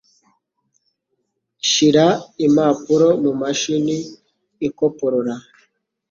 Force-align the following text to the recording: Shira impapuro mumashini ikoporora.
Shira 1.69 2.05
impapuro 2.45 3.09
mumashini 3.23 3.97
ikoporora. 4.67 5.33